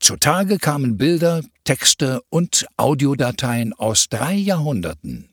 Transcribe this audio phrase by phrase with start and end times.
[0.00, 5.30] Zutage kamen Bilder, Texte und Audiodateien aus drei Jahrhunderten.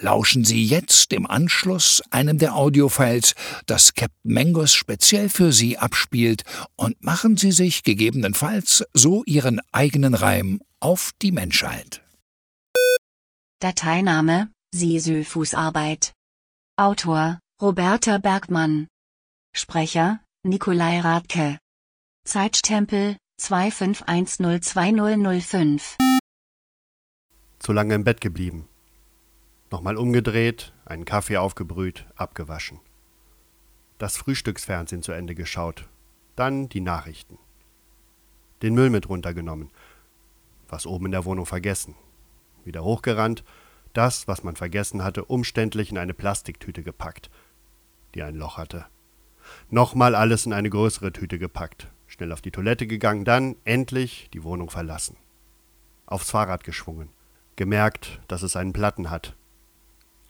[0.00, 3.34] Lauschen Sie jetzt im Anschluss einem der Audiofiles,
[3.66, 6.44] das Captain Mangos speziell für Sie abspielt,
[6.76, 12.02] und machen Sie sich gegebenenfalls so Ihren eigenen Reim auf die Menschheit.
[13.60, 16.12] Dateiname Sisyphusarbeit.
[16.76, 18.86] Autor Roberta Bergmann.
[19.52, 21.58] Sprecher Nikolai Radke.
[22.24, 25.96] Zeitstempel 25102005.
[27.58, 28.68] Zu lange im Bett geblieben.
[29.70, 32.80] Nochmal umgedreht, einen Kaffee aufgebrüht, abgewaschen.
[33.98, 35.88] Das Frühstücksfernsehen zu Ende geschaut.
[36.36, 37.38] Dann die Nachrichten.
[38.62, 39.70] Den Müll mit runtergenommen.
[40.68, 41.94] Was oben in der Wohnung vergessen.
[42.64, 43.44] Wieder hochgerannt,
[43.92, 47.30] das, was man vergessen hatte, umständlich in eine Plastiktüte gepackt,
[48.14, 48.86] die ein Loch hatte.
[49.70, 51.88] Nochmal alles in eine größere Tüte gepackt,
[52.18, 55.16] schnell auf die Toilette gegangen, dann endlich die Wohnung verlassen.
[56.04, 57.10] Aufs Fahrrad geschwungen,
[57.54, 59.36] gemerkt, dass es einen Platten hat,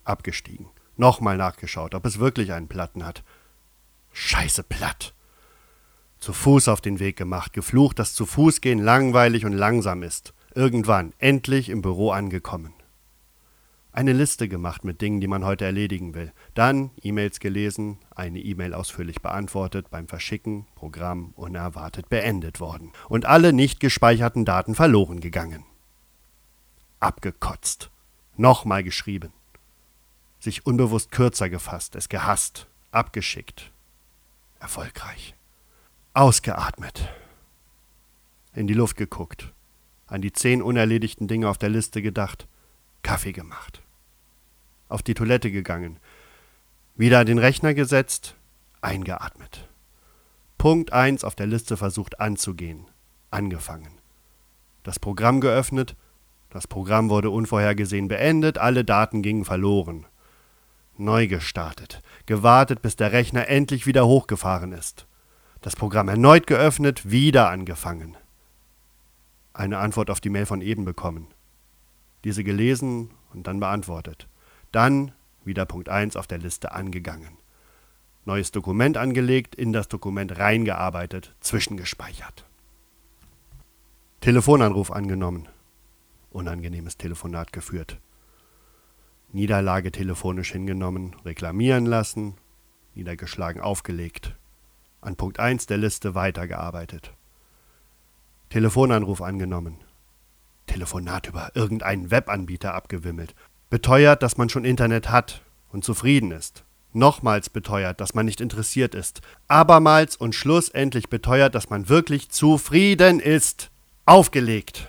[0.05, 0.66] abgestiegen.
[0.98, 3.25] Nochmal nachgeschaut, ob es wirklich einen Platten hat.
[4.12, 5.14] Scheiße platt.
[6.19, 10.34] Zu Fuß auf den Weg gemacht, geflucht, dass zu Fuß gehen langweilig und langsam ist.
[10.55, 12.75] Irgendwann, endlich im Büro angekommen.
[13.98, 16.32] Eine Liste gemacht mit Dingen, die man heute erledigen will.
[16.54, 22.92] Dann E-Mails gelesen, eine E-Mail ausführlich beantwortet, beim Verschicken, Programm unerwartet beendet worden.
[23.08, 25.64] Und alle nicht gespeicherten Daten verloren gegangen.
[27.00, 27.91] Abgekotzt.
[28.36, 29.32] Nochmal geschrieben
[30.38, 33.72] sich unbewusst kürzer gefasst, es gehasst, abgeschickt.
[34.60, 35.34] Erfolgreich.
[36.15, 37.09] Ausgeatmet.
[38.54, 39.53] In die Luft geguckt,
[40.06, 42.47] an die zehn unerledigten Dinge auf der Liste gedacht,
[43.03, 43.82] Kaffee gemacht.
[44.88, 45.99] Auf die Toilette gegangen,
[46.97, 48.34] wieder an den Rechner gesetzt,
[48.81, 49.69] eingeatmet.
[50.56, 52.87] Punkt 1 auf der Liste versucht anzugehen,
[53.31, 53.93] angefangen.
[54.82, 55.94] Das Programm geöffnet,
[56.50, 60.06] das Programm wurde unvorhergesehen beendet, alle Daten gingen verloren
[60.98, 65.06] neu gestartet, gewartet, bis der Rechner endlich wieder hochgefahren ist.
[65.60, 68.16] Das Programm erneut geöffnet, wieder angefangen.
[69.53, 71.28] Eine Antwort auf die Mail von eben bekommen.
[72.25, 74.28] Diese gelesen und dann beantwortet.
[74.72, 75.12] Dann
[75.44, 77.38] wieder Punkt 1 auf der Liste angegangen.
[78.24, 82.44] Neues Dokument angelegt, in das Dokument reingearbeitet, zwischengespeichert.
[84.20, 85.48] Telefonanruf angenommen.
[86.30, 87.98] Unangenehmes Telefonat geführt.
[89.32, 92.34] Niederlage telefonisch hingenommen, reklamieren lassen,
[92.94, 94.36] niedergeschlagen aufgelegt.
[95.00, 97.14] An Punkt 1 der Liste weitergearbeitet.
[98.50, 99.78] Telefonanruf angenommen.
[100.66, 103.34] Telefonat über irgendeinen Webanbieter abgewimmelt.
[103.70, 106.64] Beteuert, dass man schon Internet hat und zufrieden ist.
[106.92, 109.20] Nochmals beteuert, dass man nicht interessiert ist.
[109.46, 113.70] Abermals und schlussendlich beteuert, dass man wirklich zufrieden ist.
[114.06, 114.88] Aufgelegt.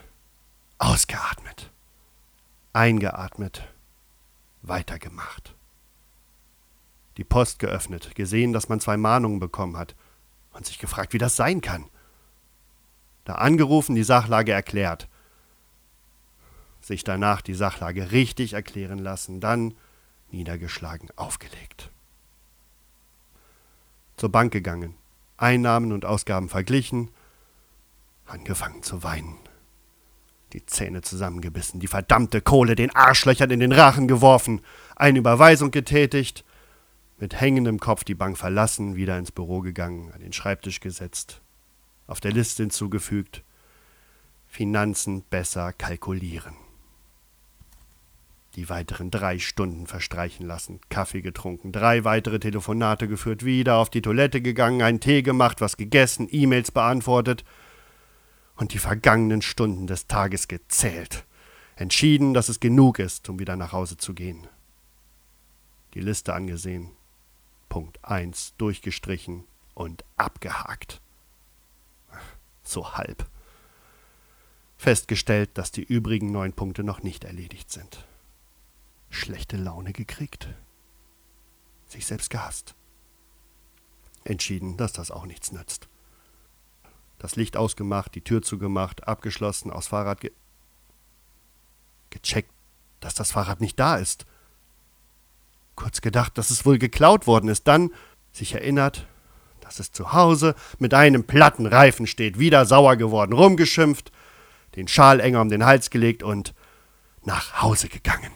[0.77, 1.69] Ausgeatmet.
[2.71, 3.67] Eingeatmet
[4.61, 5.55] weitergemacht.
[7.17, 9.95] Die Post geöffnet, gesehen, dass man zwei Mahnungen bekommen hat
[10.53, 11.85] und sich gefragt, wie das sein kann.
[13.25, 15.07] Da angerufen, die Sachlage erklärt.
[16.89, 19.75] Sich danach die Sachlage richtig erklären lassen, dann
[20.31, 21.91] niedergeschlagen aufgelegt.
[24.17, 24.95] Zur Bank gegangen,
[25.37, 27.09] Einnahmen und Ausgaben verglichen,
[28.25, 29.37] angefangen zu weinen
[30.51, 34.61] die Zähne zusammengebissen, die verdammte Kohle den Arschlöchern in den Rachen geworfen,
[34.95, 36.43] eine Überweisung getätigt,
[37.19, 41.39] mit hängendem Kopf die Bank verlassen, wieder ins Büro gegangen, an den Schreibtisch gesetzt,
[42.07, 43.43] auf der Liste hinzugefügt,
[44.47, 46.55] Finanzen besser kalkulieren.
[48.55, 54.01] Die weiteren drei Stunden verstreichen lassen, Kaffee getrunken, drei weitere Telefonate geführt, wieder auf die
[54.01, 57.43] Toilette gegangen, einen Tee gemacht, was gegessen, E-Mails beantwortet–
[58.59, 61.25] und die vergangenen Stunden des Tages gezählt,
[61.77, 64.47] entschieden, dass es genug ist, um wieder nach Hause zu gehen.
[65.93, 66.91] Die Liste angesehen,
[67.69, 70.99] Punkt 1 durchgestrichen und abgehakt.
[72.63, 73.25] So halb.
[74.77, 78.05] Festgestellt, dass die übrigen neun Punkte noch nicht erledigt sind.
[79.09, 80.47] Schlechte Laune gekriegt.
[81.87, 82.75] Sich selbst gehasst.
[84.23, 85.89] Entschieden, dass das auch nichts nützt
[87.19, 90.31] das Licht ausgemacht, die Tür zugemacht, abgeschlossen, aufs Fahrrad ge
[92.09, 92.49] Gecheckt,
[93.01, 94.25] dass das Fahrrad nicht da ist.
[95.75, 97.91] Kurz gedacht, dass es wohl geklaut worden ist, dann
[98.31, 99.05] sich erinnert,
[99.61, 104.11] dass es zu Hause mit einem platten Reifen steht, wieder sauer geworden, rumgeschimpft,
[104.75, 106.55] den Schal enger um den Hals gelegt und
[107.23, 108.31] nach Hause gegangen.